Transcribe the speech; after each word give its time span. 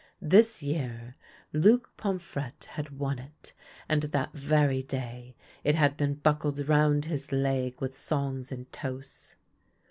This 0.23 0.63
year 0.63 1.15
Luc 1.53 1.95
Pomfrette 1.95 2.63
had 2.69 2.97
won 2.97 3.19
it, 3.19 3.53
and 3.87 4.01
that 4.01 4.33
very 4.33 4.81
day 4.81 5.35
it 5.63 5.75
had 5.75 5.95
been 5.95 6.15
buckled 6.15 6.67
round 6.67 7.05
his 7.05 7.31
leg 7.31 7.79
with 7.79 7.95
songs 7.95 8.51
and 8.51 8.65
toasts. 8.73 9.35